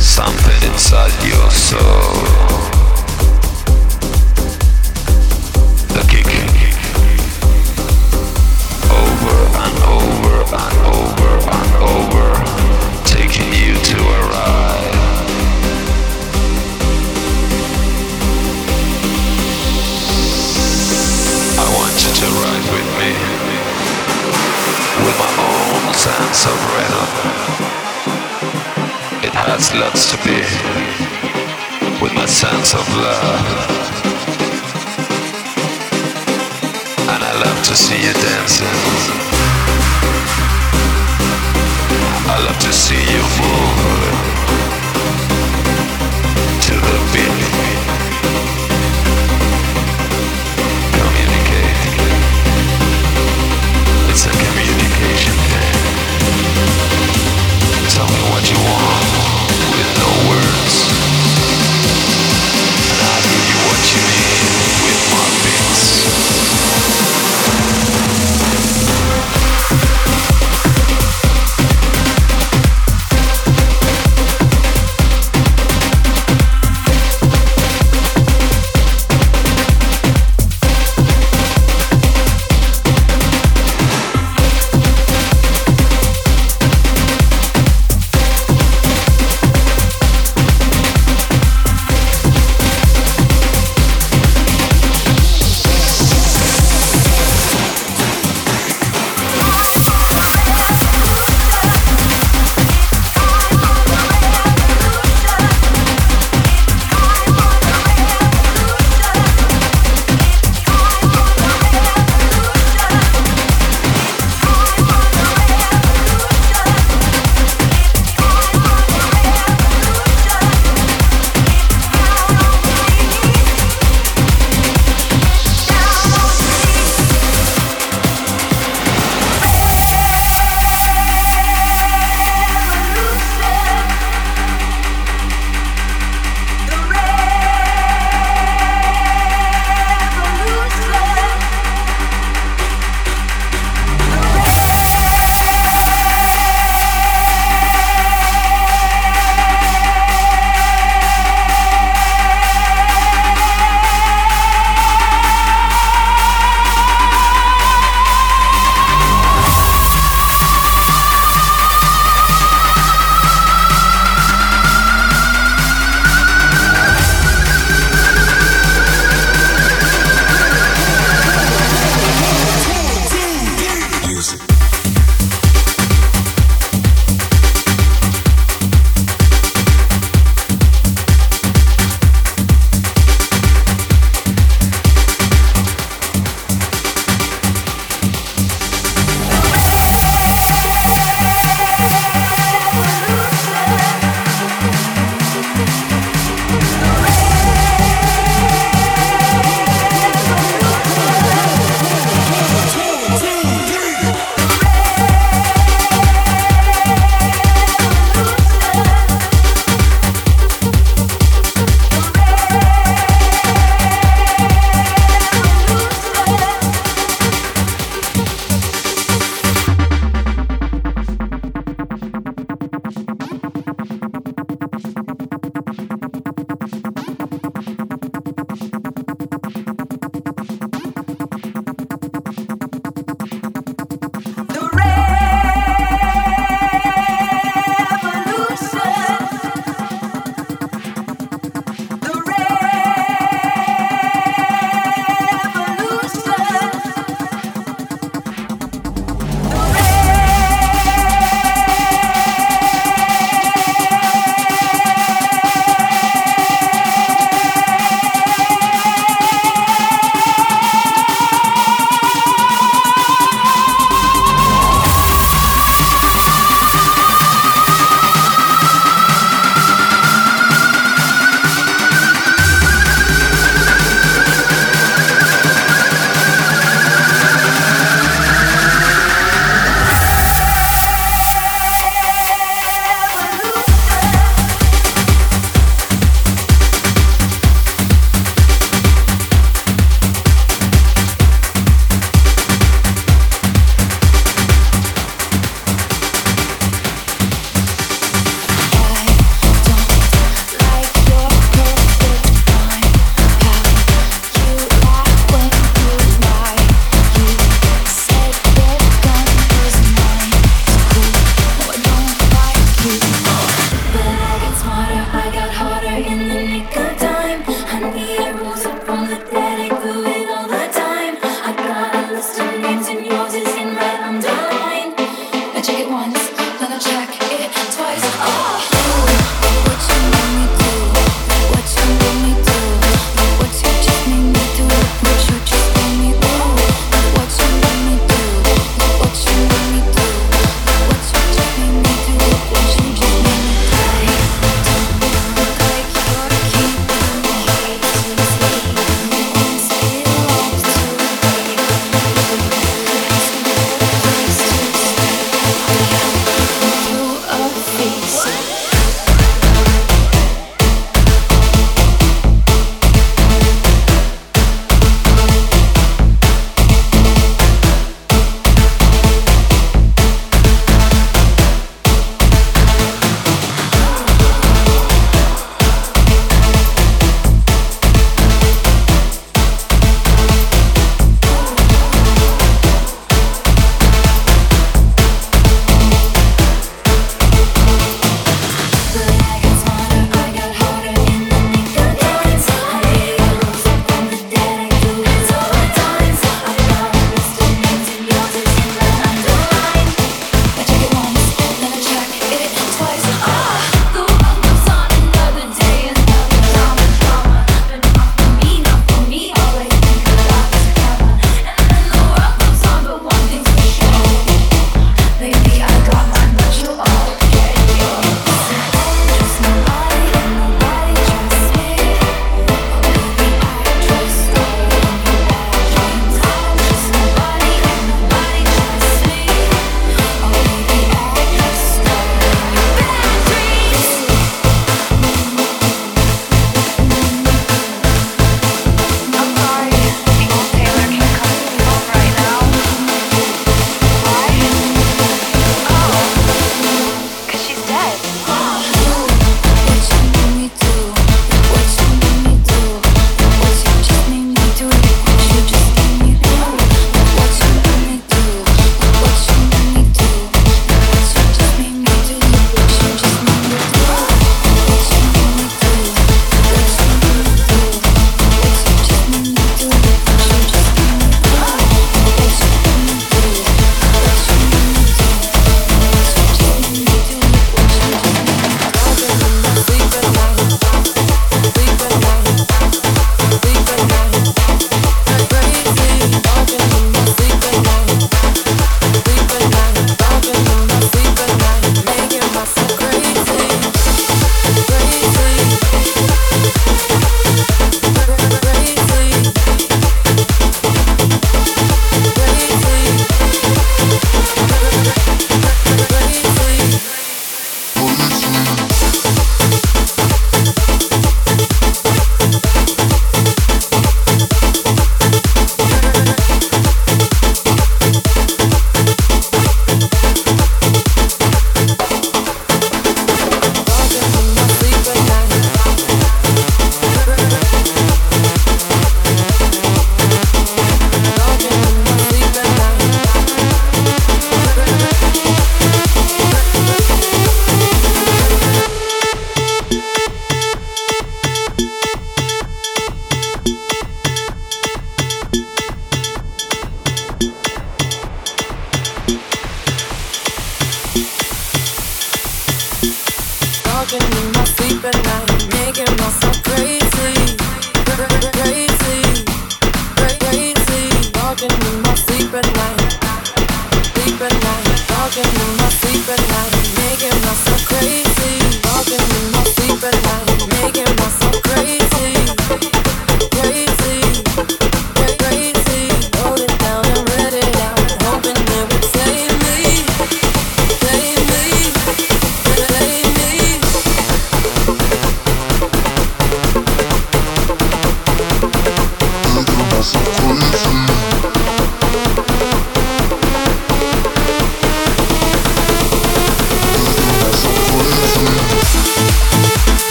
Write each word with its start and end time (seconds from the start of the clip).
something 0.00 0.70
inside 0.70 1.12
your 1.24 1.50
soul. 1.50 1.80
The 5.92 6.02
over 8.92 9.40
and 9.64 9.76
over 9.96 10.36
and 10.62 10.76
over 10.94 11.32
and 11.58 11.72
over, 11.94 12.26
taking 13.04 13.50
you 13.52 13.74
to 13.74 13.96
a 13.96 14.20
ride. 14.32 14.96
I 21.58 21.66
want 21.76 21.96
you 22.04 22.12
to 22.20 22.26
ride 22.42 22.66
with 22.74 22.88
me 23.00 23.10
with 25.04 25.16
my 25.18 25.32
own 25.44 25.94
sense 25.94 26.46
of 26.46 26.58
rhythm. 26.74 27.55
Has 29.48 29.72
lots 29.74 30.10
to 30.10 30.16
be 30.26 30.38
with 32.02 32.12
my 32.14 32.26
sense 32.26 32.74
of 32.74 32.84
love. 32.96 33.46
And 37.08 37.22
I 37.22 37.32
love 37.44 37.62
to 37.64 37.74
see 37.74 37.96
you 37.96 38.12
dancing. 38.12 38.66
I 42.26 42.36
love 42.44 42.58
to 42.58 42.72
see 42.72 43.00
you 43.14 43.22
move 43.38 44.16
to 46.66 46.74
the 46.86 46.98
beat. 47.12 47.38
Communicate. 50.98 51.80
It's 54.10 54.26
a 54.26 54.32
communication 54.44 55.36
thing. 55.48 55.76
Tell 57.94 58.06
me 58.06 58.20
what 58.32 58.44
you 58.50 58.58
want 58.58 58.95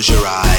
close 0.00 0.08
your 0.08 0.26
eyes 0.26 0.49